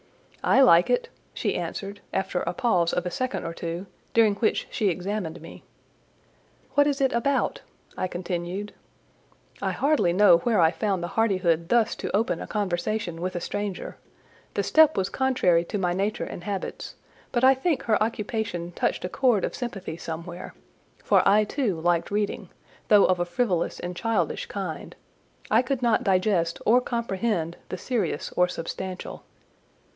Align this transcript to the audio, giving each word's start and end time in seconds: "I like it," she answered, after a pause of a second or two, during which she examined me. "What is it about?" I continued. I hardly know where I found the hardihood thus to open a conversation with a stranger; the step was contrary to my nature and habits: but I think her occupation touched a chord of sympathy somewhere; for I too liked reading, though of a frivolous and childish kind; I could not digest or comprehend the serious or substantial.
"I 0.43 0.61
like 0.61 0.89
it," 0.89 1.09
she 1.35 1.53
answered, 1.53 2.01
after 2.11 2.39
a 2.39 2.53
pause 2.55 2.91
of 2.91 3.05
a 3.05 3.11
second 3.11 3.45
or 3.45 3.53
two, 3.53 3.85
during 4.15 4.33
which 4.37 4.67
she 4.71 4.89
examined 4.89 5.39
me. 5.39 5.63
"What 6.73 6.87
is 6.87 6.99
it 6.99 7.13
about?" 7.13 7.61
I 7.95 8.07
continued. 8.07 8.73
I 9.61 9.71
hardly 9.73 10.11
know 10.11 10.39
where 10.39 10.59
I 10.59 10.71
found 10.71 11.03
the 11.03 11.09
hardihood 11.09 11.69
thus 11.69 11.93
to 11.97 12.15
open 12.15 12.41
a 12.41 12.47
conversation 12.47 13.21
with 13.21 13.35
a 13.35 13.39
stranger; 13.39 13.97
the 14.55 14.63
step 14.63 14.97
was 14.97 15.09
contrary 15.09 15.63
to 15.65 15.77
my 15.77 15.93
nature 15.93 16.23
and 16.25 16.43
habits: 16.43 16.95
but 17.31 17.43
I 17.43 17.53
think 17.53 17.83
her 17.83 18.01
occupation 18.01 18.71
touched 18.71 19.05
a 19.05 19.09
chord 19.09 19.45
of 19.45 19.53
sympathy 19.53 19.97
somewhere; 19.97 20.55
for 21.03 21.21
I 21.29 21.43
too 21.43 21.79
liked 21.79 22.09
reading, 22.09 22.49
though 22.87 23.05
of 23.05 23.19
a 23.19 23.25
frivolous 23.25 23.79
and 23.79 23.95
childish 23.95 24.47
kind; 24.47 24.95
I 25.51 25.61
could 25.61 25.83
not 25.83 26.03
digest 26.03 26.57
or 26.65 26.81
comprehend 26.81 27.57
the 27.69 27.77
serious 27.77 28.31
or 28.35 28.47
substantial. 28.47 29.21